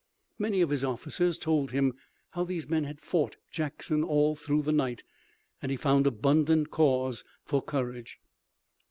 [0.39, 1.93] Many of his officers told him
[2.31, 5.03] how these men had fought Jackson all through the night,
[5.61, 8.17] and he found abundant cause for courage.